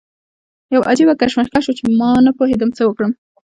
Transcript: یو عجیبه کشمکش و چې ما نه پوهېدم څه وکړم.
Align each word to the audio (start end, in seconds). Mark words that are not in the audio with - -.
یو 0.73 0.81
عجیبه 0.89 1.13
کشمکش 1.21 1.65
و 1.69 1.77
چې 1.77 1.83
ما 1.99 2.09
نه 2.25 2.31
پوهېدم 2.37 2.69
څه 2.77 2.81
وکړم. 2.85 3.11